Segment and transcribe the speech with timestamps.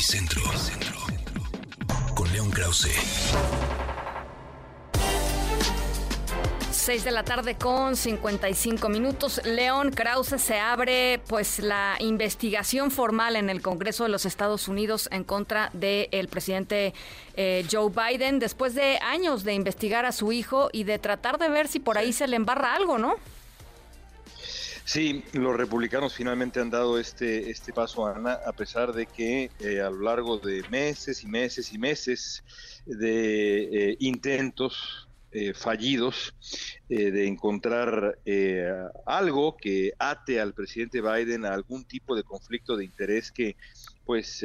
[0.00, 0.40] Epicentro.
[2.14, 2.88] Con León Krause.
[6.70, 9.42] 6 de la tarde con 55 minutos.
[9.44, 15.06] León Krause se abre pues la investigación formal en el Congreso de los Estados Unidos
[15.12, 16.94] en contra del presidente
[17.36, 21.50] eh, Joe Biden después de años de investigar a su hijo y de tratar de
[21.50, 23.16] ver si por ahí se le embarra algo, ¿no?
[24.92, 29.80] Sí, los republicanos finalmente han dado este, este paso, Ana, a pesar de que eh,
[29.80, 32.42] a lo largo de meses y meses y meses
[32.86, 36.34] de eh, intentos eh, fallidos
[36.88, 38.68] eh, de encontrar eh,
[39.06, 43.56] algo que ate al presidente Biden a algún tipo de conflicto de interés que
[44.04, 44.44] pues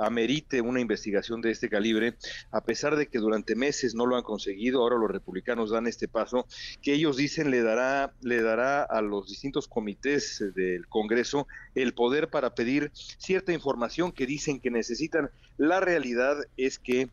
[0.00, 2.14] amerite una investigación de este calibre,
[2.50, 6.08] a pesar de que durante meses no lo han conseguido, ahora los republicanos dan este
[6.08, 6.46] paso,
[6.80, 12.30] que ellos dicen le dará, le dará a los distintos comités del Congreso el poder
[12.30, 15.28] para pedir cierta información que dicen que necesitan.
[15.58, 17.10] La realidad es que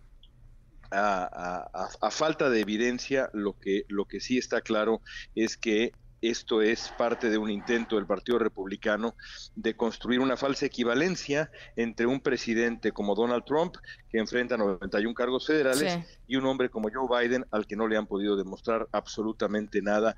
[0.95, 5.01] a, falta de evidencia, lo que, lo que sí está claro
[5.35, 9.15] es que esto es parte de un intento del Partido Republicano
[9.55, 13.75] de construir una falsa equivalencia entre un presidente como Donald Trump,
[14.09, 17.97] que enfrenta 91 cargos federales, y un hombre como Joe Biden, al que no le
[17.97, 20.15] han podido demostrar absolutamente nada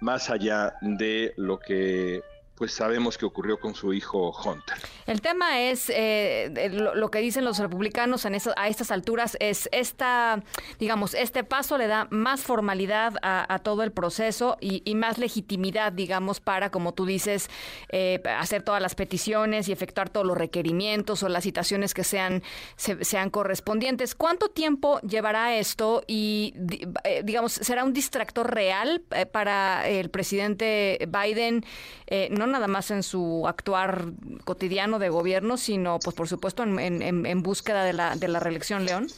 [0.00, 2.22] más allá de lo que
[2.56, 4.78] pues sabemos que ocurrió con su hijo Hunter.
[5.06, 10.42] El tema es, eh, lo, que dicen los republicanos en a estas alturas es, esta,
[10.78, 16.40] digamos, este paso le da más formalidad a, todo el proceso y, más legitimidad, digamos,
[16.40, 17.50] para, como tú dices,
[17.90, 22.42] eh, hacer todas las peticiones y efectuar todos los requerimientos o las citaciones que sean,
[22.76, 24.14] sean correspondientes.
[24.14, 26.54] ¿Cuánto tiempo llevará esto y,
[27.04, 31.64] eh, digamos, será un distractor real para el presidente Biden?
[32.30, 34.06] no nada más en su actuar
[34.44, 39.08] cotidiano de gobierno, sino, pues por supuesto, en, búsqueda de la, de la reelección, León?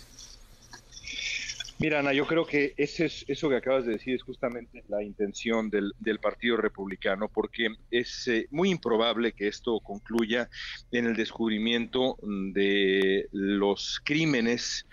[1.81, 5.01] Mira, Ana, yo creo que ese es, eso que acabas de decir es justamente la
[5.01, 10.51] intención del, Partido Republicano, porque es eh, muy improbable que esto concluya
[10.91, 14.87] en el descubrimiento de los crímenes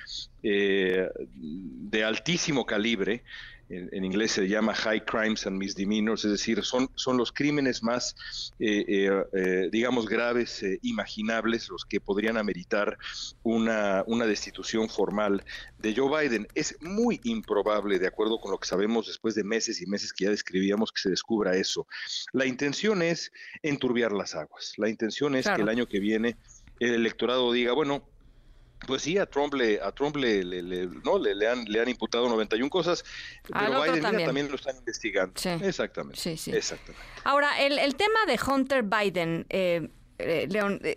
[0.44, 3.24] eh, de altísimo calibre
[3.70, 8.16] en, inglés se llama High Crimes and Misdemeanors, es decir, son, son los crímenes más,
[8.60, 12.98] eh, eh, eh, digamos, graves, imaginables, los que podrían ameritar
[13.44, 15.44] una, una destitución formal
[15.80, 16.48] de Joe Biden.
[16.54, 20.26] Es muy improbable, de acuerdo con lo que sabemos después de meses y meses que
[20.26, 21.88] ya describíamos, que se descubra eso.
[22.34, 23.32] La intención es
[23.64, 26.38] enturbiar las aguas, la intención es que el año que viene
[26.80, 28.04] el electorado diga, bueno,
[28.86, 30.44] pues sí, a Trump le, a Trump le,
[31.04, 33.04] no, le, han, le han imputado 91 cosas,
[33.48, 34.50] pero Biden también.
[34.50, 35.34] lo están investigando.
[35.62, 36.20] Exactamente.
[36.20, 36.52] Sí, sí.
[36.52, 37.04] Exactamente.
[37.24, 40.96] Ahora, el, el tema de Hunter Biden, eh, eh, León, eh,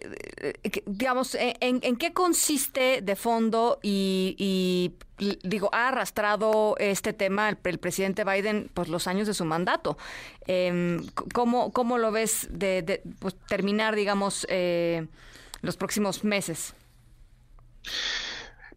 [0.86, 4.94] digamos, en, en, qué consiste de fondo y,
[5.42, 9.98] digo, ha arrastrado este tema el, el, presidente Biden pues los años de su mandato.
[10.46, 14.46] Em, ¿cómo, ¿Cómo lo ves de, de pues, terminar, digamos,
[15.62, 16.74] los próximos meses?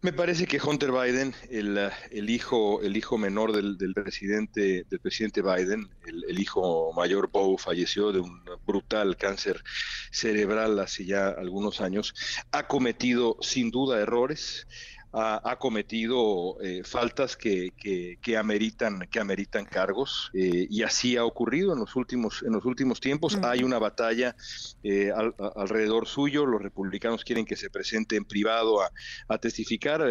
[0.02, 5.88] Me parece que Hunter Biden, el, hijo, el hijo menor del, presidente, del presidente Biden,
[6.04, 9.62] el, hijo mayor Bo, falleció de un brutal cáncer
[10.10, 12.14] cerebral hace ya algunos años,
[12.50, 14.66] ha cometido sin duda errores
[15.12, 17.72] ha, cometido eh, faltas que,
[18.20, 22.64] que, ameritan, que ameritan cargos eh, y así ha ocurrido en los últimos, en los
[22.64, 23.38] últimos tiempos.
[23.42, 24.34] Hay una batalla
[24.82, 25.12] eh,
[25.54, 28.90] alrededor suyo, los republicanos quieren que se presente en privado a,
[29.28, 30.02] a testificar.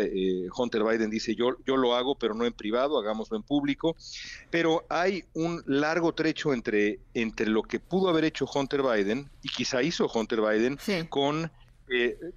[0.55, 3.95] Hunter Biden dice yo, yo lo hago, pero no en privado, hagámoslo en público.
[4.51, 9.49] Pero hay un largo trecho entre, entre lo que pudo haber hecho Hunter Biden y
[9.49, 10.77] quizá hizo Hunter Biden
[11.09, 11.51] con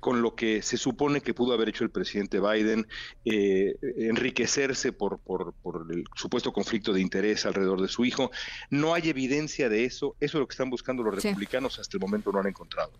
[0.01, 2.87] con lo que se supone que pudo haber hecho el presidente Biden,
[3.25, 5.55] eh, enriquecerse por, por,
[5.91, 8.31] el supuesto conflicto de interés alrededor de su hijo.
[8.71, 10.17] No hay evidencia de eso.
[10.21, 11.79] Eso es lo que están buscando los republicanos.
[11.79, 12.93] Hasta el momento no han encontrado.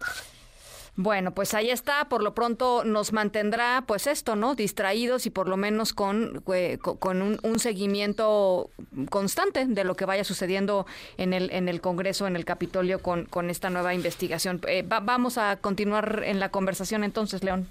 [0.97, 2.09] Bueno, pues ahí está.
[2.09, 4.55] Por lo pronto nos mantendrá, pues esto, ¿no?
[4.55, 8.71] Distraídos y por lo menos con, eh, con un, seguimiento
[9.11, 10.87] constante de lo que vaya sucediendo
[11.17, 14.61] en el, en el Congreso, en el Capitolio con, con esta nueva investigación.
[14.69, 17.67] Eh, vamos a continuar en la conversación entonces, León.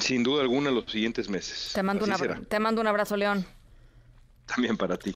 [0.00, 1.72] Sin duda alguna, los siguientes meses.
[1.74, 2.06] Te mando,
[2.48, 3.46] te mando un abrazo, León.
[4.46, 5.14] También para ti.